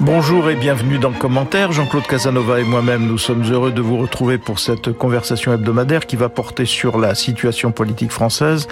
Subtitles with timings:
[0.00, 1.72] Bonjour et bienvenue dans le commentaire.
[1.72, 6.14] Jean-Claude Casanova et moi-même, nous sommes heureux de vous retrouver pour cette conversation hebdomadaire qui
[6.14, 8.68] va porter sur la situation politique française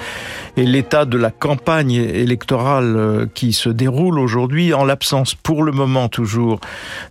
[0.56, 5.72] et l'état de la campagne électorale euh, qui se déroule aujourd'hui en l'absence pour le
[5.72, 6.60] moment toujours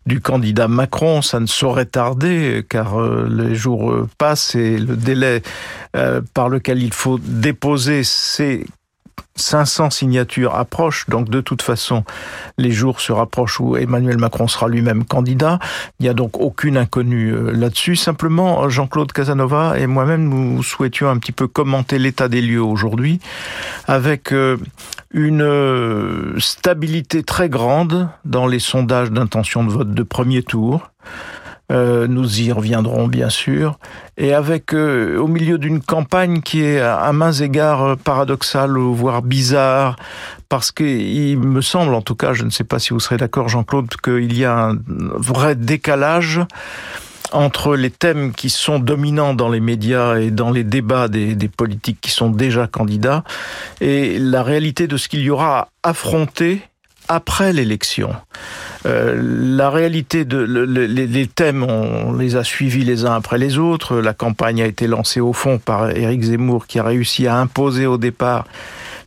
[0.05, 1.21] du candidat Macron.
[1.21, 5.41] Ça ne saurait tarder car euh, les jours euh, passent et le délai
[6.33, 8.65] par lequel il faut déposer ces
[9.37, 12.05] 500 signatures approchent, donc de toute façon,
[12.57, 15.59] les jours se rapprochent où Emmanuel Macron sera lui-même candidat.
[15.99, 17.97] Il n'y a donc aucune inconnue euh, là-dessus.
[17.97, 23.19] Simplement, Jean-Claude Casanova et moi-même, nous souhaitions un petit peu commenter l'état des lieux aujourd'hui
[23.87, 24.57] avec euh,
[25.11, 30.91] une euh, stabilité très grande dans les sondages d'intention de vote de premier tour.
[31.71, 33.79] Euh, nous y reviendrons bien sûr.
[34.17, 39.23] Et avec euh, au milieu d'une campagne qui est à, mains égards euh, paradoxale, voire
[39.23, 39.95] bizarre,
[40.47, 43.49] parce qu'il me semble, en tout cas, je ne sais pas si vous serez d'accord,
[43.49, 44.77] Jean-Claude, qu'il y a un
[45.15, 46.41] vrai décalage
[47.31, 51.47] entre les thèmes qui sont dominants dans les médias et dans les débats des, des
[51.49, 53.23] politiques qui sont déjà candidats
[53.81, 56.61] et la réalité de ce qu'il y aura à affronter
[57.07, 58.09] après l'élection.
[58.85, 63.97] Euh, la réalité de les, thèmes, on les a suivis les uns après les autres.
[63.97, 67.85] La campagne a été lancée au fond par Éric Zemmour qui a réussi à imposer
[67.85, 68.45] au départ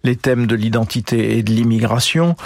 [0.04, 2.36] les thèmes de l'identité et de l'immigration.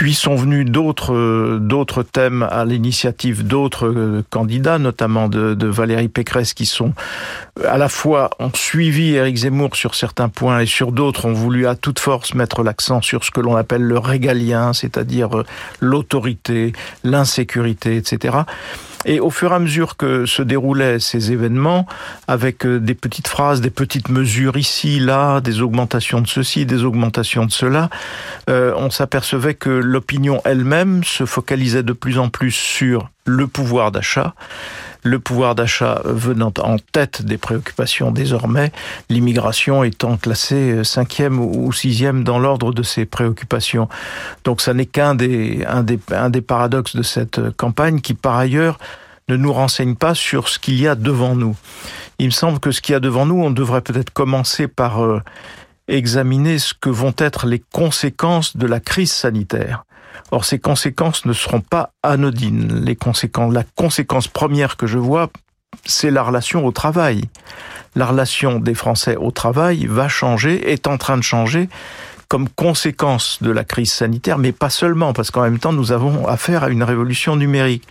[0.00, 6.54] Puis sont venus d'autres d'autres thèmes à l'initiative d'autres euh, candidats, notamment de, Valérie Pécresse,
[6.54, 6.94] qui sont
[7.68, 11.66] à la fois ont suivi Éric Zemmour sur certains points et sur d'autres ont voulu
[11.66, 15.44] à toute force mettre l'accent sur ce que l'on appelle le régalien, c'est-à-dire euh,
[15.80, 16.72] l'autorité,
[17.04, 18.38] l'insécurité, etc.
[19.06, 21.86] Et au fur et à mesure que se déroulaient ces événements,
[22.28, 26.84] avec euh, des petites phrases, des petites mesures ici, là, des augmentations de ceci, des
[26.84, 27.88] augmentations de cela,
[28.50, 33.90] euh, on s'apercevait que l'opinion elle-même se focalisait de plus en plus sur le pouvoir
[33.90, 34.34] d'achat,
[35.02, 38.70] le pouvoir d'achat venant en tête des préoccupations désormais,
[39.08, 43.88] l'immigration étant classée euh, cinquième ou sixième dans l'ordre de ces préoccupations.
[44.44, 45.66] Donc ça n'est qu'un des,
[46.46, 48.78] paradoxes de cette campagne qui par ailleurs
[49.28, 51.56] ne nous renseigne pas sur ce qu'il y a devant nous.
[52.20, 55.02] Il me semble que ce qu'il y a devant nous, on devrait peut-être commencer par
[55.02, 55.20] euh,
[55.90, 59.84] examiner ce que vont être les conséquences de la crise sanitaire.
[60.30, 62.84] Or, ces conséquences ne seront pas anodines.
[62.84, 65.30] La conséquence première que je vois,
[65.84, 67.22] c'est la relation au travail.
[67.96, 71.68] La relation des Français au travail va changer, est en train de changer
[72.30, 76.28] comme conséquence de la crise sanitaire, mais pas seulement, parce qu'en même temps, nous avons
[76.28, 77.82] affaire à une révolution numérique.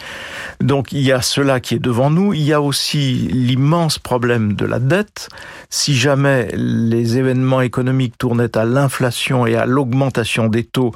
[0.61, 4.53] Donc il y a cela qui est devant nous, il y a aussi l'immense problème
[4.53, 5.27] de la dette.
[5.69, 10.94] Si jamais les événements économiques tournaient à l'inflation et à l'augmentation des taux,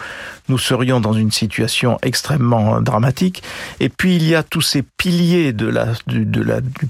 [0.48, 3.44] nous serions dans une situation extrêmement dramatique.
[3.82, 6.26] Et puis il y a tous ces piliers de la, du,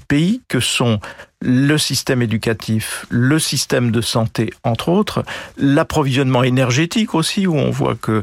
[0.06, 1.00] pays que sont
[1.44, 5.22] le système éducatif, le système de santé, entre autres,
[5.58, 8.22] l'approvisionnement énergétique aussi, où on voit que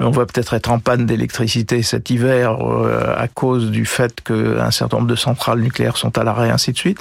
[0.00, 4.70] on va peut-être être en panne d'électricité cet hiver euh, à cause du fait qu'un
[4.70, 6.98] certain nombre de centrales nucléaires sont à l'arrêt, ainsi de suite.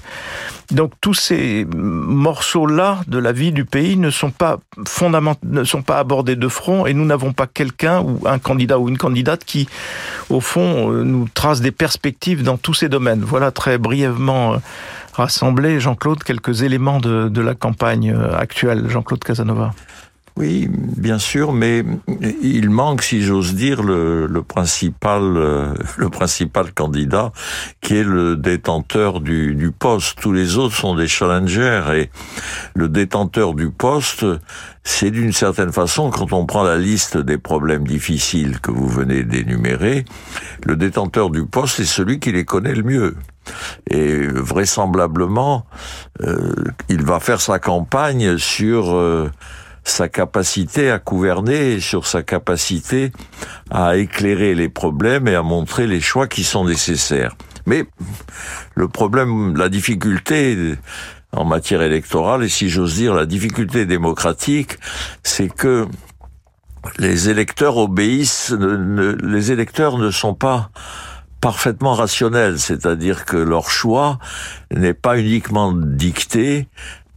[0.72, 5.82] Donc tous ces morceaux-là de la vie du pays ne sont pas fondamentaux, ne sont
[5.82, 9.46] pas abordés de front, et nous n'avons pas quelqu'un ou un candidat ou une candidate
[9.46, 9.70] qui,
[10.30, 13.22] au fond, euh, nous trace des perspectives dans tous ces domaines.
[13.22, 14.58] Voilà très brièvement euh,
[15.14, 18.90] rassembler, Jean-Claude, quelques éléments de, de la campagne euh, actuelle.
[18.90, 19.74] Jean-Claude Casanova.
[20.38, 21.84] Oui, bien sûr, mais
[22.42, 27.34] il manque, si j'ose dire, le, le, principal, euh, le principal candidat,
[27.82, 30.20] qui est le détenteur du, du, poste.
[30.22, 32.10] Tous les autres sont des challengers et
[32.76, 34.26] le détenteur du poste,
[34.84, 39.24] c'est d'une certaine façon, quand on prend la liste des problèmes difficiles que vous venez
[39.24, 40.06] d'énumérer,
[40.66, 43.16] le détenteur du poste est celui qui les connaît le mieux.
[43.90, 45.66] Et vraisemblablement,
[46.22, 46.54] euh,
[46.90, 49.30] il va faire sa campagne sur euh,
[49.84, 53.12] sa capacité à gouverner, sur sa capacité
[53.70, 57.36] à éclairer les problèmes et à montrer les choix qui sont nécessaires.
[57.66, 57.86] Mais
[58.76, 60.76] le problème, la difficulté
[61.32, 64.78] en matière électorale, et si j'ose dire la difficulté démocratique,
[65.24, 65.88] c'est que
[66.98, 70.72] les électeurs obéissent, les électeurs ne sont pas
[71.42, 74.20] parfaitement rationnels, c'est-à-dire que leur choix
[74.72, 76.68] n'est pas uniquement dicté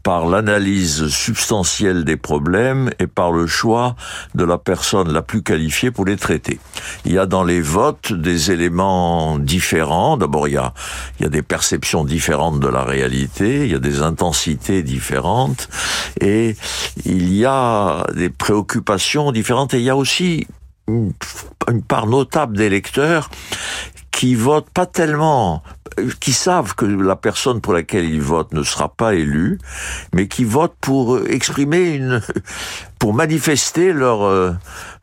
[0.05, 3.97] par l'analyse substantielle des problèmes et par le choix
[4.35, 6.61] de la personne la plus qualifiée pour les traiter.
[7.07, 10.19] Il y a dans les votes des éléments différents.
[10.19, 10.75] D'abord, il y a,
[11.19, 15.71] il y a des perceptions différentes de la réalité, il y a des intensités différentes
[16.21, 16.55] et
[17.07, 20.47] il y a des préoccupations différentes et il y a aussi
[20.87, 21.13] une,
[21.89, 23.31] part notable d'électeurs
[24.15, 25.63] qui votent pas tellement
[26.21, 29.59] qui savent que la personne pour laquelle ils votent ne sera pas élue,
[30.13, 32.21] mais qui votent pour exprimer une,
[32.99, 34.53] pour manifester leur euh,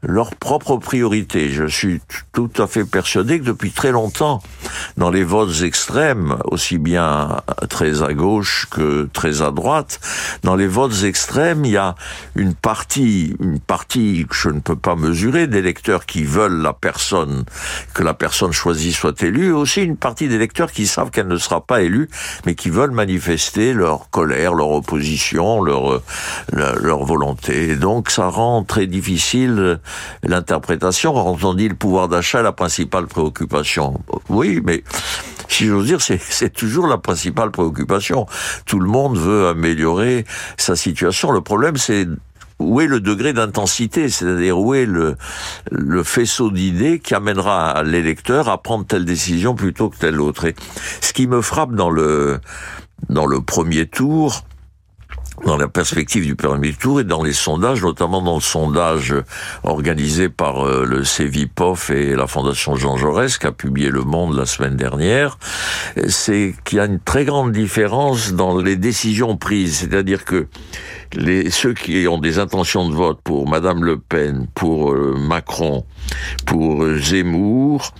[0.04, 1.50] leur propre priorité.
[1.50, 2.02] Je suis
[2.34, 4.42] tout à fait persuadé que depuis très longtemps,
[4.98, 10.00] dans les votes extrêmes, aussi bien très à gauche que très à droite,
[10.44, 11.96] dans les votes extrêmes, il y a
[12.36, 17.46] une partie, une partie que je ne peux pas mesurer d'électeurs qui veulent la personne,
[17.94, 21.38] que la personne choisie soit élue, et aussi une partie d'électeurs qui savent qu'elle ne
[21.38, 22.10] sera pas élue,
[22.46, 26.02] mais qui veulent manifester leur colère, leur opposition, leur,
[26.52, 27.76] leur, leur volonté.
[27.76, 29.80] Donc ça rend très difficile
[30.24, 31.14] l'interprétation.
[31.14, 34.02] Quand on dit le pouvoir d'achat, la principale préoccupation.
[34.30, 34.84] Oui, mais
[35.48, 38.26] si j'ose dire, c'est toujours la principale préoccupation.
[38.66, 40.26] Tout le monde veut améliorer
[40.58, 41.32] sa situation.
[41.32, 42.08] Le problème, c'est
[42.62, 45.16] où est le degré d'intensité, c'est-à-dire où est le,
[45.72, 50.46] le faisceau d'idées qui amènera l'électeur à prendre telle décision plutôt que telle autre.
[50.46, 50.56] Et
[51.02, 52.40] ce qui me frappe dans le
[53.10, 54.44] dans le premier tour,
[55.46, 59.14] dans la perspective du premier tour et dans les sondages, notamment dans le sondage
[59.64, 64.38] organisé par euh, le CEVIPOF et la Fondation Jean Jaurès, qui a publié Le Monde
[64.38, 65.38] la semaine dernière,
[66.08, 69.78] c'est qu'il y a une très grande différence dans les décisions prises.
[69.78, 70.48] C'est-à-dire que
[71.14, 75.86] les, ceux qui ont des intentions de vote pour Madame Le Pen, pour euh, Macron,
[76.46, 77.94] pour Zemmour,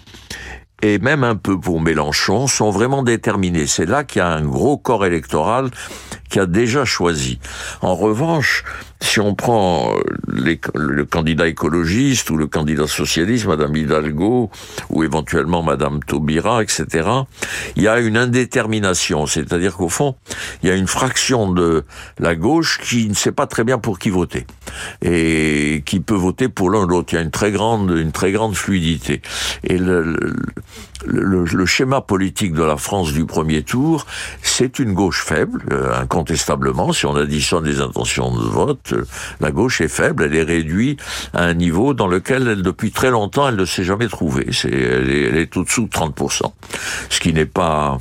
[0.82, 3.68] et même un peu pour Mélenchon, sont vraiment déterminés.
[3.68, 5.70] C'est là qu'il y a un gros corps électoral
[6.40, 7.40] a déjà choisi.
[7.82, 8.64] En revanche,
[9.02, 9.94] si on prend
[10.32, 14.52] les, le candidat écologiste ou le candidat socialiste, Madame Hidalgo,
[14.90, 17.10] ou éventuellement Madame Taubira, etc.,
[17.76, 19.26] il y a une indétermination.
[19.26, 20.16] C'est-à-dire qu'au fond,
[20.62, 21.84] il y a une fraction de
[22.20, 24.46] la gauche qui ne sait pas très bien pour qui voter.
[25.02, 27.14] Et qui peut voter pour l'un ou l'autre.
[27.14, 29.22] Il y a une très grande, une très grande fluidité.
[29.64, 30.16] Et le,
[31.66, 34.06] schéma politique de la France du premier tour,
[34.42, 36.94] c'est une gauche faible, euh, incontestablement.
[36.94, 39.06] Si on additionne les intentions de vote, euh,
[39.40, 41.02] la gauche est faible, elle est réduite
[41.34, 44.48] à un niveau dans lequel, depuis très longtemps, elle ne s'est jamais trouvée.
[44.52, 46.44] C'est, elle est, elle est au-dessous de 30%.
[47.10, 47.98] Ce qui n'est pas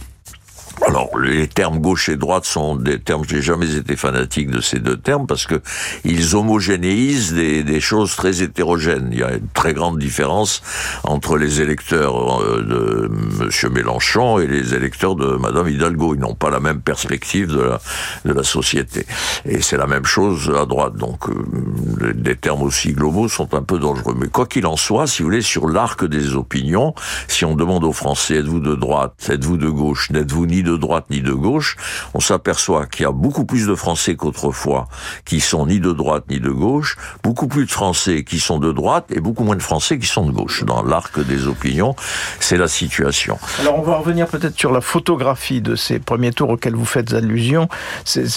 [0.87, 4.79] alors, les termes gauche et droite sont des termes, j'ai jamais été fanatique de ces
[4.79, 5.61] deux termes parce que
[6.05, 9.09] ils homogénéisent des, choses très hétérogènes.
[9.13, 10.63] Il y a une très grande différence
[11.05, 13.11] entre les électeurs euh, de
[13.43, 16.15] Monsieur Mélenchon et les électeurs de Madame Hidalgo.
[16.15, 17.81] Ils n'ont pas la même perspective de la,
[18.25, 19.07] de la société.
[19.45, 20.97] Et c'est la même chose à droite.
[20.97, 24.17] Donc, euh, des termes aussi globaux sont un peu dangereux.
[24.19, 26.95] Mais quoi qu'il en soit, si vous voulez, sur l'arc des opinions,
[27.29, 30.77] si on demande aux Français, êtes-vous de droite, êtes-vous de gauche, n'êtes-vous ni de de
[30.77, 31.77] droite ni de gauche,
[32.15, 34.89] on s'aperçoit qu'il y a beaucoup plus de Français qu'autrefois
[35.25, 38.73] qui sont ni de droite ni de gauche, beaucoup plus de Français qui sont de
[38.73, 40.65] droite et beaucoup moins de Français qui sont de gauche.
[40.65, 41.95] Dans l'arc des opinions,
[42.39, 43.39] c'est la situation.
[43.61, 47.13] Alors on va revenir peut-être sur la photographie de ces premiers tours auxquels vous faites
[47.13, 47.69] allusion.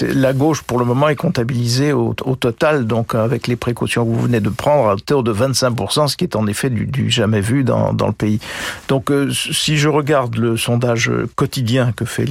[0.02, 4.22] La gauche pour le moment est comptabilisée au, total, donc avec les précautions que vous
[4.22, 7.64] venez de prendre, à hauteur de 25%, ce qui est en effet du, jamais vu
[7.64, 8.40] dans, dans le pays.
[8.88, 12.23] Donc euh, si je regarde le sondage quotidien que fait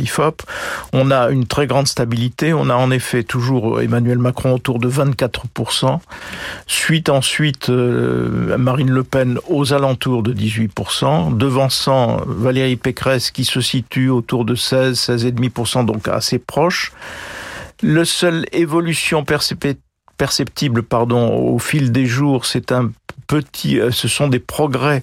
[0.93, 2.53] On a une très grande stabilité.
[2.53, 6.01] On a en effet toujours Emmanuel Macron autour de 24%.
[6.67, 11.37] Suite ensuite euh, Marine Le Pen aux alentours de 18%.
[11.37, 16.93] Devançant Valérie Pécresse qui se situe autour de 16, 16,5%, donc assez proche.
[17.83, 22.91] Le seul évolution perceptible pardon, au fil des jours, c'est un
[23.27, 25.03] petit, euh, ce sont des progrès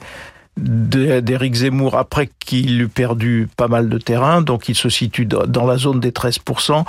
[0.59, 5.65] d'Éric Zemmour après qu'il eut perdu pas mal de terrain, donc il se situe dans
[5.65, 6.85] la zone des 13%.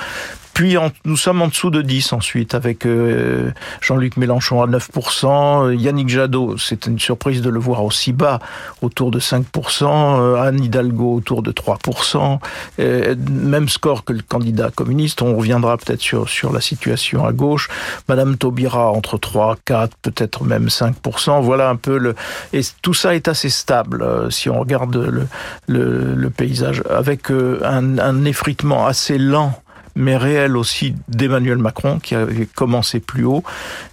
[0.54, 6.08] Puis nous sommes en dessous de 10 ensuite avec euh, Jean-Luc Mélenchon à 9%, Yannick
[6.08, 8.40] Jadot, c'est une surprise de le voir aussi bas,
[8.82, 12.38] autour de 5%, euh, Anne Hidalgo autour de 3%,
[12.78, 17.32] euh, même score que le candidat communiste, on reviendra peut-être sur, sur la situation à
[17.32, 17.68] gauche,
[18.08, 22.14] Madame Taubira entre 3, 4, peut-être même 5%, voilà un peu le...
[22.52, 27.60] Et tout ça est assez stable euh, si on regarde le, le, paysage, avec euh,
[27.64, 29.60] un effritement assez lent
[29.94, 33.42] mais réel aussi d'Emmanuel Macron, qui avait commencé plus haut.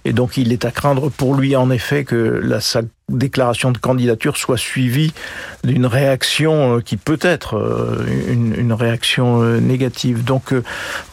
[0.04, 3.78] Et donc il est à craindre pour lui, en effet, que la, sa déclaration de
[3.78, 5.12] candidature soit suivie
[5.64, 10.24] d'une réaction euh, qui peut être euh, une, réaction euh, négative.
[10.24, 10.54] Donc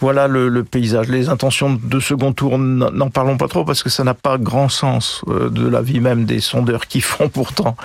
[0.02, 1.08] voilà le, paysage.
[1.08, 4.70] Les intentions de second tour, n'en parlons pas trop parce que ça n'a pas grand
[4.70, 7.75] sens de la vie même des sondeurs qui font pourtant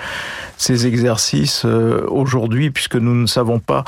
[0.57, 3.83] ces exercices aujourd'hui puisque nous ne savons pas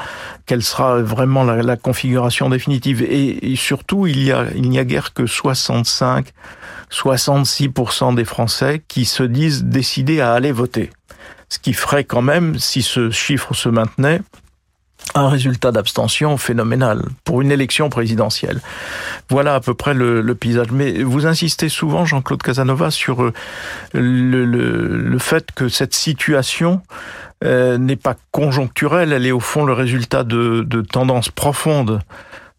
[0.45, 3.03] quelle sera vraiment la, configuration définitive.
[3.03, 6.33] Et, surtout, il y a, il n'y a guère que 65
[6.93, 10.91] 66% des Français qui se disent décidés à aller voter.
[11.49, 14.21] Ce qui ferait quand même, si ce chiffre se maintenait,
[15.15, 18.61] un résultat d'abstention phénoménal pour une élection présidentielle.
[19.29, 20.71] Voilà à peu près le, paysage.
[20.71, 23.33] Mais vous insistez souvent, Jean-Claude Casanova, sur euh,
[23.93, 26.81] le, fait que cette situation
[27.43, 31.99] euh, n'est pas conjoncturelle, elle est au fond le résultat de, de tendances profondes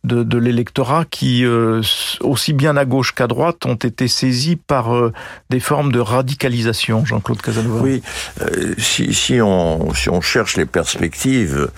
[0.04, 1.82] de, l'électorat qui, euh,
[2.20, 5.12] aussi bien à gauche qu'à droite, ont été saisis par euh,
[5.50, 7.82] des formes de radicalisation, Jean-Claude Casanova.
[7.82, 8.02] Oui,
[8.42, 11.70] euh, si, on, si on cherche les perspectives,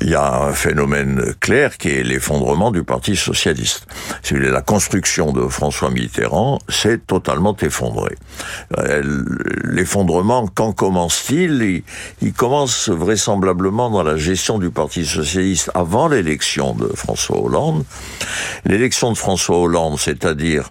[0.00, 3.86] il y a un phénomène clair qui est l'effondrement du Parti socialiste.
[4.30, 8.16] La construction de François Mitterrand s'est totalement effondrée.
[9.64, 11.62] L'effondrement, quand commence-t-il?
[11.62, 11.82] Il,
[12.22, 17.84] il commence vraisemblablement dans la gestion du Parti socialiste avant l'élection de François François Hollande.
[18.64, 20.70] L'élection de François Hollande, c'est-à-dire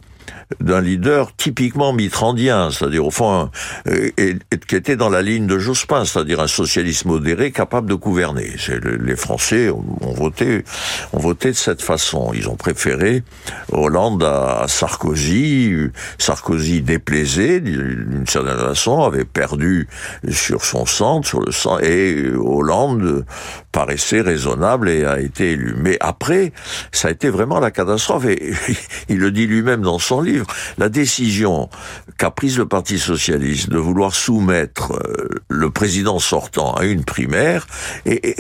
[0.59, 3.51] d'un leader typiquement mitrandien, c'est-à-dire au fond,
[3.87, 4.35] euh, et,
[4.67, 8.55] qui était dans la ligne de Jospin, c'est-à-dire un socialiste modéré capable de gouverner.
[8.83, 10.65] les Français ont, voté,
[11.13, 12.31] ont voté de cette façon.
[12.33, 13.23] Ils ont préféré
[13.71, 15.73] Hollande à Sarkozy.
[16.17, 19.87] Sarkozy déplaisait d'une certaine façon, avait perdu
[20.29, 23.25] sur son centre, sur le centre, et Hollande
[23.71, 25.75] paraissait raisonnable et a été élu.
[25.77, 26.53] Mais après,
[26.91, 28.25] ça a été vraiment la catastrophe.
[28.25, 28.53] Et
[29.09, 30.38] il le dit lui-même dans son livre
[30.77, 31.69] la décision
[32.17, 37.67] qu'a prise le Parti socialiste de vouloir soumettre euh, le président sortant à une primaire,
[38.05, 38.36] et,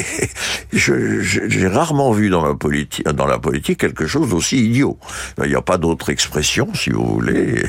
[0.73, 4.97] j'ai rarement vu dans la politique, quelque chose d'aussi idiot.
[5.43, 7.63] Il n'y a pas d'autre expression, si vous voulez.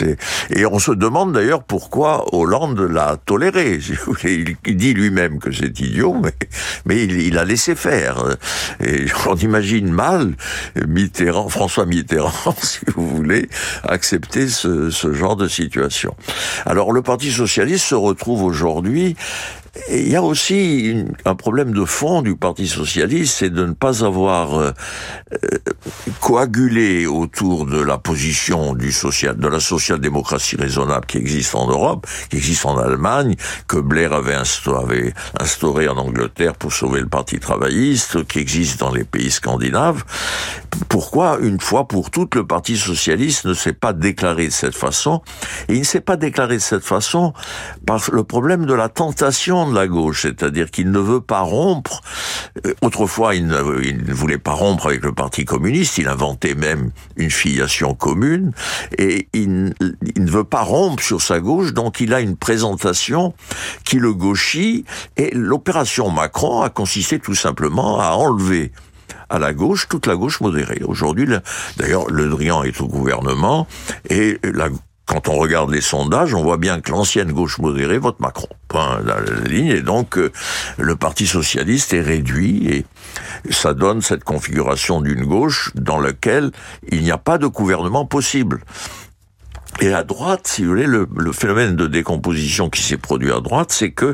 [0.50, 3.80] Et on se demande d'ailleurs pourquoi Hollande l'a toléré.
[4.24, 6.34] Il, dit lui-même que c'est idiot, mais,
[6.84, 8.24] mais il, a laissé faire.
[8.84, 10.34] Et on imagine mal
[10.86, 13.48] Mitterrand, François Mitterrand, si vous voulez,
[13.82, 16.14] accepter ce, genre de situation.
[16.66, 19.16] Alors le Parti socialiste se retrouve aujourd'hui
[19.88, 24.04] il y a aussi un problème de fond du Parti socialiste, c'est de ne pas
[24.04, 24.72] avoir euh,
[25.32, 25.58] euh,
[26.20, 32.66] coagulé autour de la position de la social-démocratie raisonnable qui existe en Europe, qui existe
[32.66, 33.36] en Allemagne,
[33.68, 38.92] que Blair avait instauré, instauré en Angleterre pour sauver le Parti travailliste, qui existe dans
[38.92, 40.04] les pays scandinaves.
[40.88, 45.22] Pourquoi, une fois pour toutes, le Parti socialiste ne s'est pas déclaré de cette façon?
[45.68, 47.32] Et il ne s'est pas déclaré de cette façon
[47.86, 52.00] par le problème de la tentation de la gauche, c'est-à-dire qu'il ne veut pas rompre.
[52.66, 57.30] Euh, autrefois, il ne, voulait pas rompre avec le Parti communiste, il inventait même une
[57.30, 58.52] filiation commune,
[58.98, 59.74] et il,
[60.16, 63.34] il ne veut pas rompre sur sa gauche, donc il a une présentation
[63.84, 64.84] qui le gauchit,
[65.16, 68.72] et l'opération Macron a consisté tout simplement à enlever
[69.28, 70.82] à la gauche, toute la gauche modérée.
[70.84, 71.26] Aujourd'hui,
[71.76, 73.66] d'ailleurs, Le Drian est au gouvernement
[74.08, 74.68] et la,
[75.10, 78.46] quand on regarde les sondages, on voit bien que l'ancienne gauche modérée vote Macron.
[78.72, 79.66] La, ligne.
[79.66, 80.30] Et donc, euh,
[80.78, 82.86] le Parti socialiste est réduit et
[83.50, 86.52] ça donne cette configuration d'une gauche dans laquelle
[86.92, 88.60] il n'y a pas de gouvernement possible.
[89.82, 93.72] Et à droite, si vous voulez, le, phénomène de décomposition qui s'est produit à droite,
[93.72, 94.04] c'est que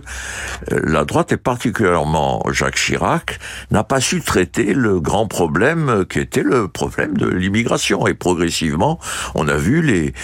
[0.70, 3.40] euh, la droite, et particulièrement Jacques Chirac,
[3.72, 8.06] n'a pas su traiter le grand problème qui était le problème de l'immigration.
[8.06, 9.00] Et progressivement,
[9.34, 10.14] on a vu les...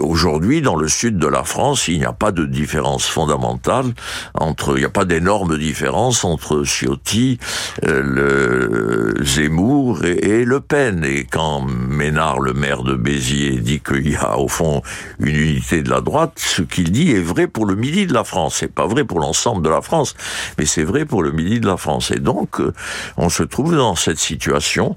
[0.00, 3.92] Aujourd'hui, dans le sud de la France, il n'y a pas de différence fondamentale
[4.34, 4.76] entre...
[4.76, 7.38] Il n'y a pas d'énorme différence entre Ciotti,
[7.84, 11.04] euh, le Zemmour et, et Le Pen.
[11.04, 14.77] Et quand Ménard, le maire de Béziers, dit qu'il y a au fond
[15.20, 18.24] une unité de la droite, ce qu'il dit est vrai pour le midi de la
[18.24, 18.56] France.
[18.60, 20.14] C'est pas vrai pour l'ensemble de la France,
[20.58, 22.10] mais c'est vrai pour le midi de la France.
[22.10, 22.72] Et donc, euh,
[23.16, 24.94] on se trouve dans cette situation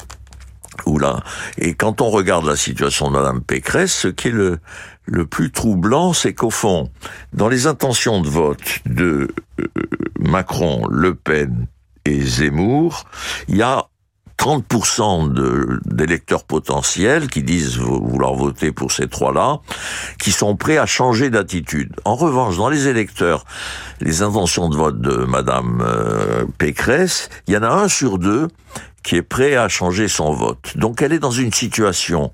[0.86, 1.00] où
[1.58, 4.60] et quand on regarde la situation de Madame Pécresse, ce qui est le,
[5.06, 6.90] le plus troublant, c'est qu'au fond,
[7.34, 9.68] dans les intentions de vote de euh,
[10.20, 11.68] Macron, Le Pen
[12.06, 13.06] et Zemmour,
[13.48, 13.86] il y a
[14.42, 19.60] 30% d'électeurs potentiels qui disent vouloir voter pour ces trois-là,
[20.20, 21.96] qui sont prêts à changer d'attitude.
[22.06, 23.46] En revanche, dans les électeurs,
[24.00, 28.48] les intentions de vote de Madame euh, Pécresse, il y en a un sur deux
[29.04, 30.76] qui est prêt à changer son vote.
[30.76, 32.32] Donc elle est dans une situation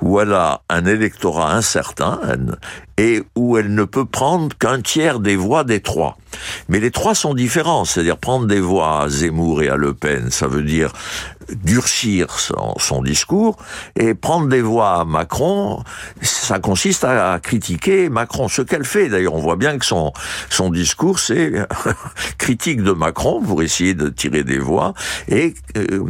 [0.00, 2.18] où elle a un électorat incertain
[3.02, 6.16] et où elle ne peut prendre qu'un tiers des voix des trois.
[6.68, 10.30] Mais les trois sont différents, c'est-à-dire prendre des voix à Zemmour et à Le Pen,
[10.30, 10.92] ça veut dire
[11.64, 13.56] durcir son, discours,
[13.96, 15.82] et prendre des voix à Macron,
[16.22, 18.46] ça consiste à, critiquer Macron.
[18.46, 20.12] Ce qu'elle fait, d'ailleurs, on voit bien que son,
[20.70, 21.54] discours, c'est
[22.38, 24.94] critique de Macron pour essayer de tirer des voix,
[25.28, 25.54] et...
[25.76, 26.04] Euh,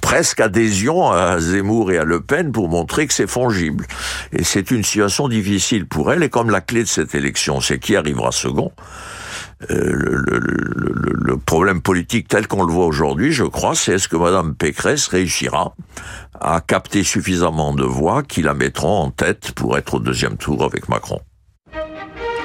[0.00, 3.86] presque adhésion à Zemmour et à Le Pen pour montrer que c'est fongible.
[4.32, 7.78] Et c'est une situation difficile pour elle, et comme la clé de cette élection, c'est
[7.78, 8.72] qui arrivera second,
[9.70, 14.54] euh, le, problème politique tel qu'on le voit aujourd'hui, je crois, c'est est-ce que Madame
[14.54, 15.74] Pécresse réussira
[16.40, 20.62] à capter suffisamment de voix qui la mettront en tête pour être au deuxième tour
[20.62, 21.20] avec Macron?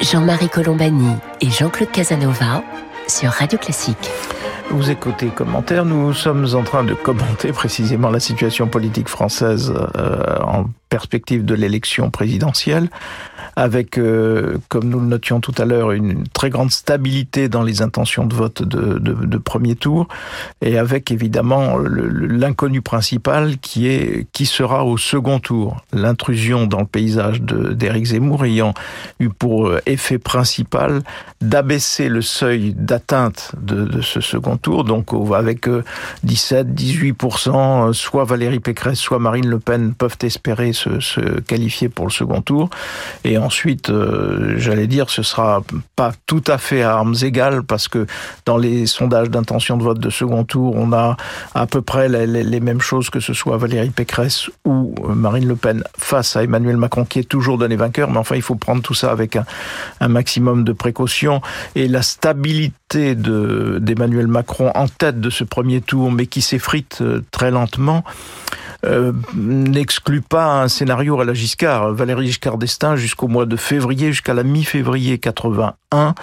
[0.02, 2.64] Jean-Marie Colombani et Jean-Claude Casanova
[3.08, 4.10] sur Radio Classique.
[4.70, 10.38] Vous écoutez commentaires, nous sommes en train de commenter précisément la situation politique française euh,
[10.42, 12.88] en perspective de l'élection présidentielle
[13.56, 17.82] avec, euh, comme nous le notions tout à l'heure, une très grande stabilité dans les
[17.82, 20.08] intentions de vote de, premier tour,
[20.62, 25.82] et avec évidemment l'inconnu principal qui est qui sera au second tour.
[25.92, 28.74] L'intrusion dans le paysage d'Éric Zemmour ayant
[29.20, 31.02] eu pour euh, effet principal
[31.42, 35.68] d'abaisser le seuil d'atteinte de, ce second tour, donc avec
[36.26, 42.12] 17-18%, euh, soit Valérie Pécresse, soit Marine Le Pen peuvent espérer se, qualifier pour le
[42.12, 42.70] second tour,
[43.24, 45.64] et ensuite, euh, j'allais dire, ce sera
[45.96, 48.06] pas tout à fait à armes égales parce que
[48.46, 51.18] dans les sondages d'intention de vote de second tour, on a
[51.56, 55.84] à peu près les, mêmes choses que ce soit Valérie Pécresse ou Marine Le Pen
[55.98, 58.10] face à Emmanuel Macron qui est toujours donné vainqueur.
[58.10, 59.46] Mais enfin, il faut prendre tout ça avec un,
[60.00, 61.42] un maximum de précaution
[61.76, 67.22] et la stabilité d'Emmanuel Macron en tête de ce premier tour, mais qui s'effrite euh,
[67.32, 68.04] très lentement.
[68.86, 71.94] Euh, n'exclut pas un scénario à la Giscard.
[71.94, 76.16] Valérie Giscard d'Estaing, jusqu'au mois de février, jusqu'à la mi-février 81,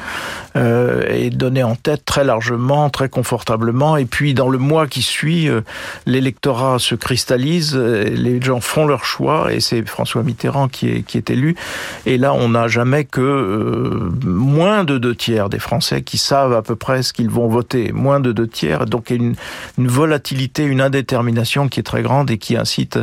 [0.56, 3.96] euh, est donné en tête très largement, très confortablement.
[3.96, 5.62] Et puis, dans le mois qui suit, euh,
[6.04, 11.16] l'électorat se cristallise, les gens font leur choix, et c'est François Mitterrand qui est, qui
[11.16, 11.56] est élu.
[12.04, 16.62] Et là, on n'a jamais que moins de deux tiers des Français qui savent à
[16.62, 17.92] peu près ce qu'ils vont voter.
[17.92, 18.84] Moins de deux tiers.
[18.84, 19.34] Donc, il y a une,
[19.78, 22.98] une volatilité, une indétermination qui est très grande et qui qui incite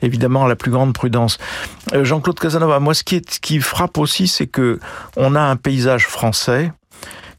[0.00, 1.36] évidemment à la plus grande prudence.
[1.92, 4.80] Euh, Jean-Claude Casanova, moi ce qui, frappe aussi, c'est que
[5.18, 6.72] on a un paysage français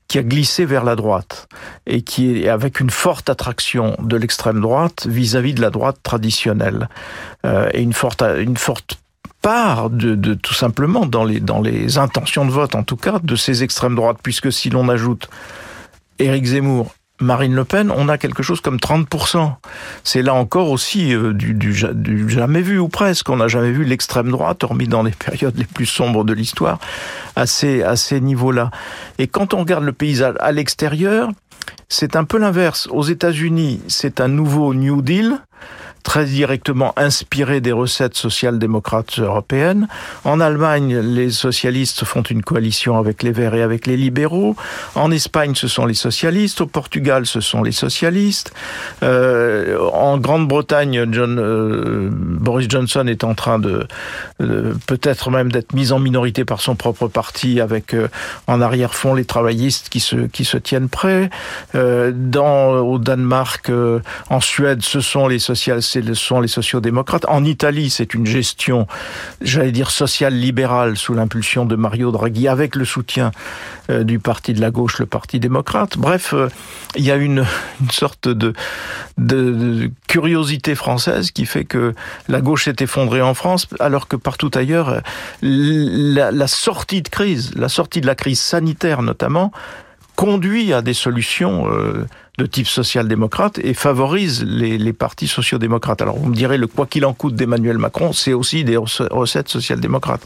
[0.07, 1.47] qui a glissé vers la droite
[1.87, 6.89] et qui est avec une forte attraction de l'extrême droite vis-à-vis de la droite traditionnelle
[7.43, 8.99] euh, et une forte une forte
[9.41, 13.35] part de, tout simplement dans les dans les intentions de vote en tout cas de
[13.35, 15.27] ces extrêmes droites puisque si l'on ajoute
[16.19, 19.53] Éric Zemmour Marine Le Pen, on a quelque chose comme 30%.
[20.03, 21.73] C'est là encore aussi euh, du, du,
[22.29, 23.29] jamais vu ou presque.
[23.29, 26.79] On n'a jamais vu l'extrême droite, hormis dans les périodes les plus sombres de l'histoire,
[27.35, 28.69] à ces, à ces niveaux-là.
[29.17, 31.31] Et quand on regarde le paysage à l'extérieur,
[31.89, 32.87] c'est un peu l'inverse.
[32.91, 35.39] Aux États-Unis, c'est un nouveau New Deal
[36.07, 39.89] très directement inspiré des recettes social-démocrates européennes.
[40.23, 44.55] En Allemagne, les socialistes font une coalition avec les Verts et avec les libéraux.
[44.95, 46.61] En Espagne, ce sont les socialistes.
[46.61, 48.53] Au Portugal, ce sont les socialistes.
[49.03, 53.85] Euh, en Grande-Bretagne, euh, Boris Johnson est en train de,
[54.85, 58.07] peut-être même d'être mis en minorité par son propre parti, avec euh,
[58.47, 61.29] en arrière-fond les travaillistes qui se tiennent prêts.
[61.75, 63.69] Au Danemark,
[64.29, 67.25] en Suède, ce sont les socialistes ce sont les sociodémocrates.
[67.27, 68.87] En Italie, c'est une gestion,
[69.41, 73.31] j'allais dire, sociale libérale sous l'impulsion de Mario Draghi, avec le soutien
[73.89, 75.97] euh, du parti de la gauche, le Parti démocrate.
[75.97, 76.49] Bref, euh,
[76.95, 77.45] il y a une,
[77.91, 78.53] sorte de,
[80.07, 81.93] curiosité française qui fait que
[82.27, 85.01] la gauche s'est effondrée en France, alors que partout ailleurs,
[85.41, 89.51] la, la sortie de crise, la sortie de la crise sanitaire notamment,
[90.17, 92.05] conduit à des solutions euh,
[92.37, 96.03] de type social-démocrate et favorise les, les partis sociaux-démocrates.
[96.03, 99.49] Alors vous me direz, le quoi qu'il en coûte d'Emmanuel Macron, c'est aussi des recettes
[99.49, 100.21] social-démocrates.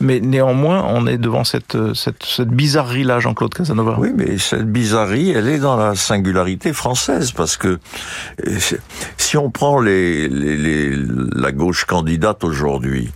[0.00, 3.96] Mais néanmoins, on est devant cette, cette, cette bizarrerie-là, Jean-Claude Casanova.
[3.98, 7.78] Oui, mais cette bizarrerie, elle est dans la singularité française, parce que
[8.46, 8.58] euh,
[9.16, 10.96] si on prend les, les, les
[11.34, 13.10] la gauche candidate aujourd'hui,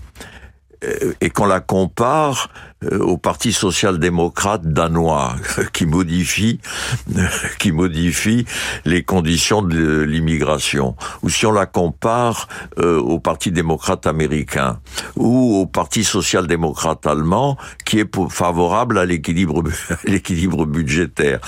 [0.83, 2.51] euh, et qu'on la compare
[2.91, 5.37] au Parti social-démocrate danois
[5.73, 6.61] qui modifie
[7.59, 8.45] qui modifie
[8.85, 10.97] les conditions de l'immigration.
[11.23, 14.79] Ou si on la compare euh, au Parti démocrate américain
[15.17, 19.63] ou au Parti social-démocrate allemand qui est favorable à l'équilibre
[20.05, 21.41] l'équilibre budgétaire.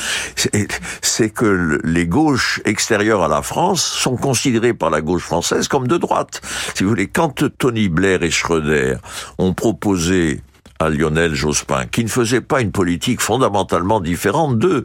[1.02, 5.88] C'est que les gauches extérieures à la France sont considérées par la gauche française comme
[5.88, 6.40] de droite.
[6.74, 8.96] Si vous voulez quand Tony Blair et Schröder
[9.38, 10.40] ont proposé
[10.80, 14.84] à Lionel Jospin, qui ne faisait pas une politique fondamentalement différente de,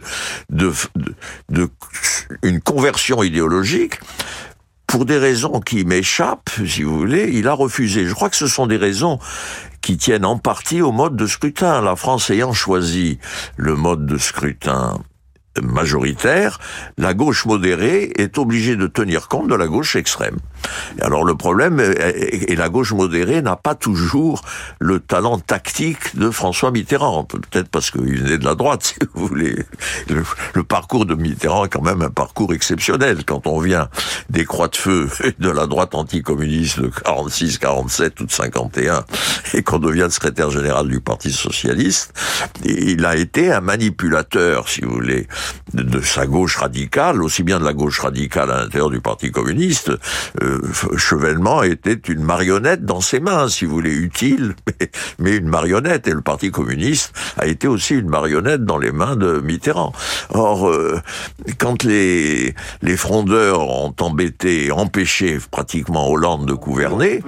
[2.44, 4.00] une conversion idéologique,
[4.88, 8.08] pour des raisons qui m'échappent, si vous voulez, il a refusé.
[8.08, 9.20] Je crois que ce sont des raisons
[9.82, 11.82] qui tiennent en partie au mode de scrutin.
[11.82, 13.20] La France ayant choisi
[13.56, 15.00] le mode de scrutin
[15.62, 16.60] majoritaire,
[16.98, 20.38] la gauche modérée est obligée de tenir compte de la gauche extrême.
[21.02, 24.42] Alors le problème, et la gauche modérée n'a pas toujours
[24.80, 29.28] le talent tactique de François Mitterrand, peut-être parce qu'il est de la droite, si vous
[29.28, 29.66] voulez.
[30.54, 33.24] Le, parcours de Mitterrand est quand même un parcours exceptionnel.
[33.26, 33.90] Quand on vient
[34.30, 39.06] des croix de feu de la droite anticommuniste de 46, 47 ou de 51,
[39.54, 42.14] et qu'on devient secrétaire général du Parti socialiste,
[42.64, 45.28] il a été un manipulateur, si vous voulez,
[45.74, 49.92] de sa gauche radicale, aussi bien de la gauche radicale à l'intérieur du Parti communiste,
[50.42, 50.49] euh,
[50.98, 54.56] Chevènement était une marionnette dans ses mains, si vous voulez, utile,
[55.20, 56.08] mais, une marionnette.
[56.08, 59.94] Et le Parti communiste a été aussi une marionnette dans les mains de Mitterrand.
[60.30, 61.02] Or, euh,
[61.58, 67.22] quand les, les frondeurs ont embêté, empêché pratiquement Hollande de gouverner,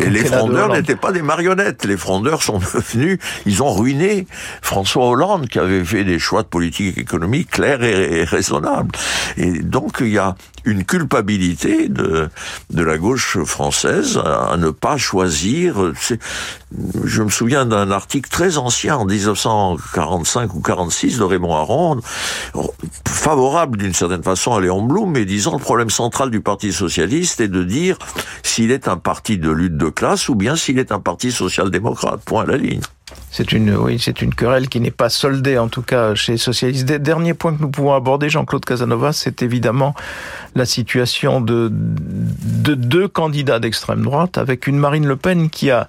[0.00, 1.84] et les frondeurs n'étaient pas des marionnettes.
[1.84, 4.26] Les frondeurs sont devenus, ils ont ruiné
[4.62, 8.90] François Hollande qui avait fait des choix de politique économique clairs et, et raisonnables.
[9.36, 12.09] Et donc il y a une culpabilité de,
[12.70, 15.92] de la gauche française à, ne pas choisir.
[17.04, 22.00] Je me souviens d'un article très ancien en 1945 ou 46 de Raymond Aron,
[23.08, 27.40] favorable d'une certaine façon à Léon Blum, mais disant le problème central du Parti socialiste
[27.40, 27.98] est de dire
[28.42, 32.20] s'il est un parti de lutte de classe ou bien s'il est un parti social-démocrate.
[32.24, 32.80] Point à la ligne.
[33.30, 36.84] C'est une, querelle qui n'est pas soldée, en tout cas, chez les socialistes.
[36.84, 39.94] Dernier point que nous pouvons aborder, Jean-Claude Casanova, c'est évidemment
[40.56, 45.86] la situation de, de deux candidats d'extrême droite, avec une Marine Le Pen qui a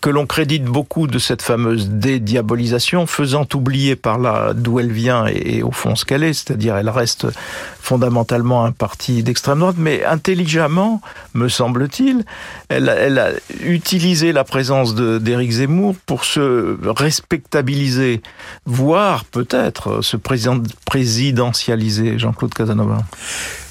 [0.00, 5.26] que l'on crédite beaucoup de cette fameuse dédiabolisation, faisant oublier par là d'où elle vient
[5.26, 7.26] et, au fond ce qu'elle est, c'est-à-dire elle reste
[7.80, 11.00] fondamentalement un parti d'extrême droite, mais intelligemment,
[11.34, 12.24] me semble-t-il,
[12.68, 13.30] elle, a
[13.64, 18.20] utilisé la présence d'Éric Zemmour pour se respectabiliser,
[18.66, 22.98] voire peut-être se présidentialiser, Jean-Claude Casanova.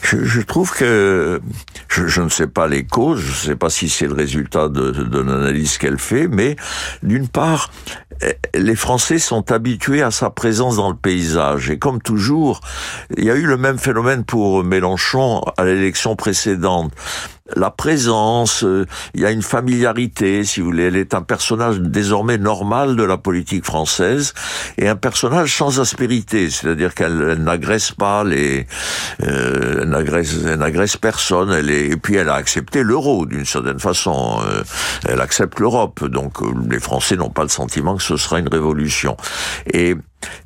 [0.01, 1.41] Je, trouve que
[1.89, 4.69] je, je, ne sais pas les causes, je ne sais pas si c'est le résultat
[4.69, 6.55] de, de l'analyse qu'elle fait, mais
[7.03, 7.69] d'une part,
[8.23, 11.69] eh, les Français sont habitués à sa présence dans le paysage.
[11.69, 12.61] Et comme toujours,
[13.15, 16.91] il y a eu le même phénomène pour Mélenchon à l'élection précédente
[17.55, 20.83] la présence, euh, il y a une familiarité, si vous voulez.
[20.83, 24.33] Elle est un personnage désormais normal de la politique française
[24.77, 28.67] et un personnage sans aspérité, c'est-à-dire qu'elle n'agresse pas les,
[29.23, 31.51] euh, elle n'agresse personne.
[31.51, 34.39] Elle est, et puis elle a accepté l'euro d'une certaine façon.
[34.47, 34.63] Euh,
[35.07, 38.49] elle accepte l'Europe, donc euh, les Français n'ont pas le sentiment que ce sera une
[38.49, 39.17] révolution.
[39.73, 39.95] Et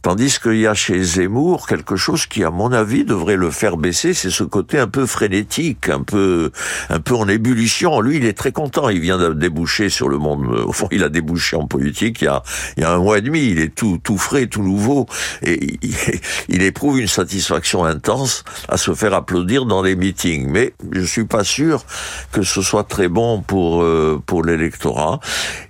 [0.01, 3.77] Tandis qu'il y a chez Zemmour quelque chose qui, à mon avis, devrait le faire
[3.77, 6.51] baisser, c'est ce côté un peu frénétique, un peu,
[6.89, 8.01] un peu en ébullition.
[8.01, 8.89] Lui, il est très content.
[8.89, 10.47] Il vient de déboucher sur le monde.
[10.65, 12.41] Au fond, il a débouché en politique il y a,
[12.77, 13.45] il y a un mois et demi.
[13.45, 15.05] Il est tout, tout frais, tout nouveau.
[15.43, 15.95] Et il,
[16.49, 20.47] il éprouve une satisfaction intense à se faire applaudir dans les meetings.
[20.49, 21.85] Mais je suis pas sûr
[22.31, 25.19] que ce soit très bon pour, euh, pour l'électorat.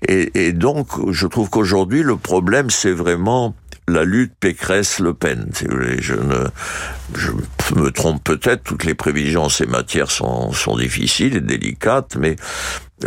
[0.08, 3.56] Et, et donc, je trouve qu'aujourd'hui, le problème, c'est vraiment
[3.88, 5.50] la lutte Pécresse-Le Pen.
[5.54, 5.66] Si.
[6.00, 8.64] Je ne, me trompe peut-être.
[8.64, 12.36] Toutes les prévisions en ces matières sont difficiles et délicates, mais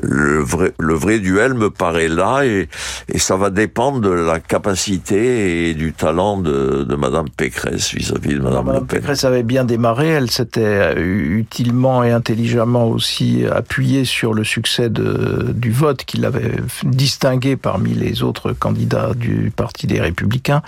[0.03, 2.69] le vrai, le vrai duel me paraît là et,
[3.09, 8.35] et ça va dépendre de la capacité et du talent de, de Madame Pécresse vis-à-vis
[8.35, 9.01] de Madame, Madame Le Pen.
[9.01, 15.53] Pécresse avait bien démarré, elle s'était utilement et intelligemment aussi appuyée sur le succès de,
[15.55, 20.63] du vote qui l'avait distingué parmi les autres candidats du Parti des Républicains.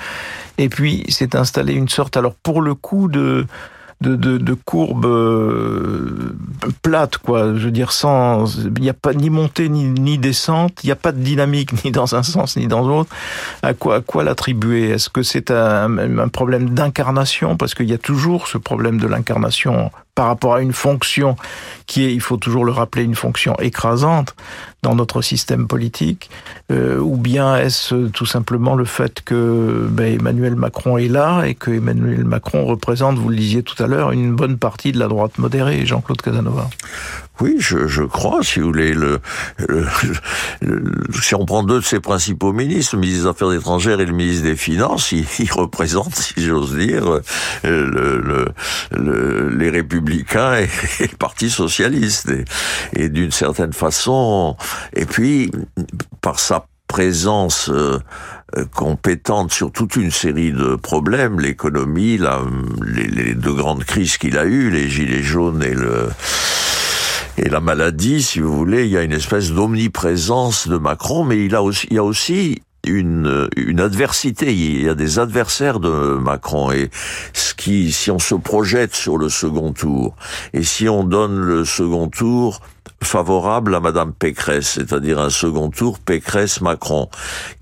[0.59, 3.47] Et puis s'est installée une sorte, alors pour le coup, de
[4.01, 6.37] de, de, de courbes euh,
[6.83, 7.55] plates, quoi.
[7.55, 10.93] Je veux dire, sans, il n'y a pas ni montée ni, ni descente, il n'y
[10.93, 13.11] a pas de dynamique ni dans un sens ni dans l'autre.
[13.63, 14.91] À quoi, à quoi l'attribuer?
[14.91, 17.57] Est-ce que c'est un, un problème d'incarnation?
[17.57, 21.37] Parce qu'il y a toujours ce problème de l'incarnation par rapport à une fonction
[21.87, 24.35] qui est, il faut toujours le rappeler, une fonction écrasante
[24.83, 26.31] dans notre système politique,
[26.73, 31.55] euh, ou bien est-ce tout simplement le fait que ben, Emmanuel Macron est là et
[31.55, 35.07] que Emmanuel Macron représente, vous le disiez tout à l'heure, une bonne partie de la
[35.07, 36.69] droite modérée, Jean-Claude Casanova?
[37.41, 38.95] Oui, je, je, crois, si vous voulez.
[38.95, 39.21] Le,
[41.23, 44.13] si on prend deux de ses principaux ministres, le ministre des Affaires étrangères et le
[44.13, 47.21] ministre des Finances, ils, représentent, si j'ose dire,
[47.65, 48.47] le,
[49.57, 50.69] les Républicains et,
[51.01, 52.31] le Parti socialiste.
[52.31, 52.45] Et,
[53.05, 54.57] et d'une certaine façon,
[54.95, 55.51] et puis
[56.21, 57.99] par sa présence euh,
[58.75, 62.19] compétente sur toute une série de problèmes, l'économie,
[62.85, 66.09] les, les deux grandes crises qu'il a eues, les gilets jaunes et le
[67.39, 71.45] et la maladie, si vous voulez, il y a une espèce d'omniprésence de Macron, mais
[71.45, 74.55] il a aussi, il y a aussi une, une adversité.
[74.55, 76.91] Il y a des adversaires de Macron et
[77.33, 80.17] ce qui, si on se projette sur le second tour
[80.53, 82.61] et si on donne le second tour
[83.03, 87.09] favorable à Madame Pécresse, c'est-à-dire un second tour Pécresse-Macron,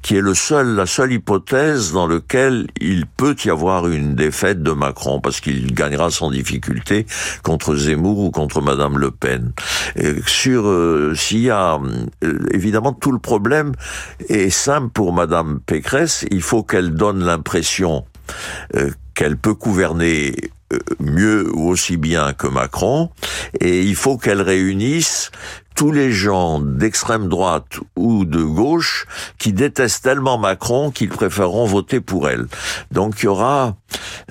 [0.02, 4.62] qui est le seul, la seule hypothèse dans lequel il peut y avoir une défaite
[4.62, 7.06] de Macron, parce qu'il gagnera sans difficulté
[7.42, 9.52] contre Zemmour ou contre Madame Le Pen.
[9.96, 11.78] Et sur euh, s'il y a
[12.22, 13.72] euh, évidemment tout le problème
[14.28, 18.04] est simple pour Madame Pécresse, il faut qu'elle donne l'impression
[18.76, 20.34] euh, qu'elle peut gouverner
[21.00, 23.10] mieux ou aussi bien que Macron,
[23.60, 25.30] et il faut qu'elle réunisse
[25.74, 29.06] tous les gens d'extrême droite ou de gauche
[29.38, 32.46] qui détestent tellement Macron qu'ils préféreront voter pour elle.
[32.92, 33.76] Donc il y aura,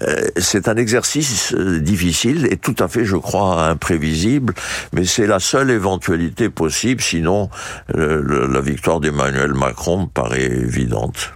[0.01, 4.53] euh, c'est un exercice euh, difficile et tout à fait, je crois, imprévisible,
[4.93, 7.01] mais c'est la seule éventualité possible.
[7.01, 7.49] Sinon,
[7.93, 11.33] la victoire d'Emmanuel Macron me paraît évidente.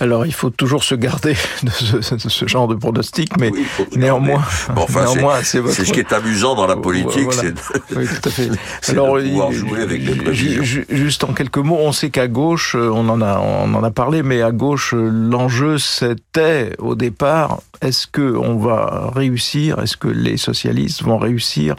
[0.00, 3.52] Alors, il faut toujours se garder de ce, genre de pronostic, mais
[3.94, 4.42] néanmoins,
[4.88, 7.54] néanmoins c'est ce qui est amusant dans la politique, c'est
[7.94, 8.48] oui, tout à fait.
[8.88, 12.90] Alors, de pouvoir jouer avec les Juste en quelques mots, on sait qu'à gauche, euh,
[12.90, 17.60] on en a, on en a parlé, mais à gauche, euh, l'enjeu c'était au départ,
[17.82, 21.76] est-ce que on va réussir, est-ce que les socialistes vont réussir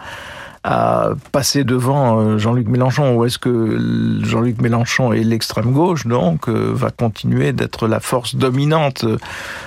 [0.63, 6.47] à passer devant euh, Jean-Luc Mélenchon Ou est-ce que Jean-Luc Mélenchon et l'extrême gauche, donc,
[6.47, 9.17] euh, va continuer d'être la force dominante euh,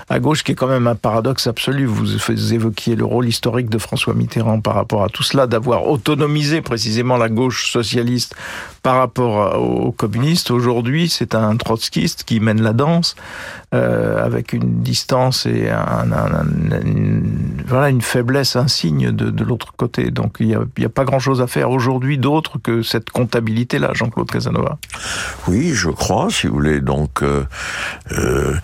[0.09, 3.79] à gauche, qui est quand même un paradoxe absolu Vous évoquiez le rôle historique de
[3.79, 8.37] François Mitterrand par rapport à tout cela, d'avoir autonomisé précisément la gauche socialiste
[8.85, 10.53] par rapport aux communistes.
[10.53, 13.17] Aujourd'hui, c'est un trotskiste qui mène la danse
[13.75, 16.07] euh, avec une distance et un,
[16.85, 20.11] une, voilà une faiblesse, un signe de, de l'autre côté.
[20.11, 24.31] Donc il n'y a, a, pas grand-chose à faire aujourd'hui d'autre que cette comptabilité-là, Jean-Claude
[24.31, 24.79] Casanova.
[25.49, 26.81] Oui, je crois, si vous voulez.
[26.81, 27.45] Donc euh,
[28.13, 28.55] euh,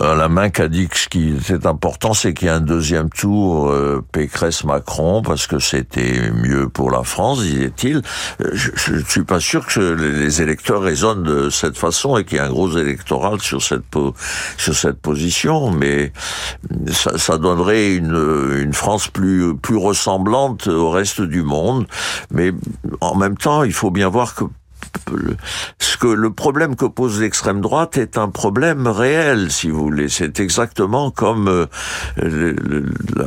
[0.00, 2.60] à la main qu'a dit que ce qui est important, c'est qu'il y a un
[2.60, 8.02] deuxième tour euh, Pécresse-Macron parce que c'était mieux pour la France, disait-il.
[8.40, 12.40] Je ne suis pas sûr que les électeurs raisonnent de cette façon et qu'il y
[12.40, 13.84] ait un gros électoral sur cette
[14.56, 16.12] sur cette position, mais
[16.90, 21.86] ça, ça donnerait une, une France plus, plus ressemblante au reste du monde.
[22.30, 22.52] Mais
[23.00, 24.44] en même temps, il faut bien voir que
[25.78, 30.08] ce que le problème que pose l'extrême droite est un problème réel, si vous voulez.
[30.08, 32.54] C'est exactement comme euh,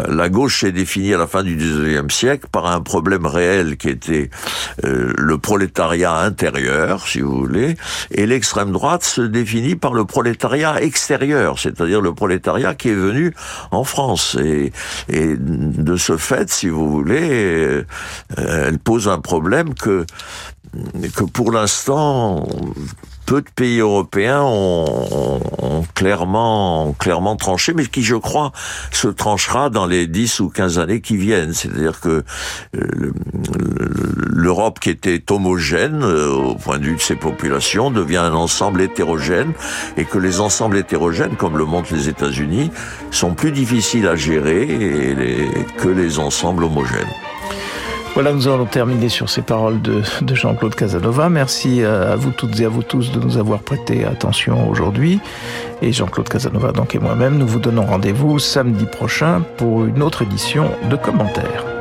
[0.10, 3.90] la, gauche s'est définie à la fin du XIXe siècle par un problème réel qui
[3.90, 4.30] était
[4.84, 7.76] euh, le prolétariat intérieur, si vous voulez,
[8.12, 13.34] et l'extrême droite se définit par le prolétariat extérieur, c'est-à-dire le prolétariat qui est venu
[13.72, 14.38] en France.
[14.42, 14.72] Et,
[15.10, 17.86] et de ce fait, si vous voulez, euh,
[18.38, 20.06] elle pose un problème que
[21.16, 22.46] que pour l'instant,
[23.26, 28.52] peu de pays européens ont, clairement, clairement tranché, mais qui, je crois,
[28.92, 31.54] se tranchera dans les 10 ou 15 années qui viennent.
[31.54, 32.24] C'est-à-dire que
[32.76, 33.14] euh,
[34.28, 38.82] l'Europe qui était homogène euh, au point de vue de ses populations devient un ensemble
[38.82, 39.54] hétérogène
[39.98, 42.72] et que les ensembles hétérogènes, comme le montrent les États-Unis,
[43.12, 44.68] sont plus difficiles à gérer
[45.78, 47.08] que les ensembles homogènes.
[48.16, 50.02] Voilà, nous allons terminer sur ces paroles de,
[50.34, 51.28] Jean-Claude Casanova.
[51.28, 55.20] Merci à vous toutes et à vous tous de nous avoir prêté attention aujourd'hui.
[55.82, 60.22] Et Jean-Claude Casanova donc et moi-même, nous vous donnons rendez-vous samedi prochain pour une autre
[60.22, 61.75] édition de commentaires.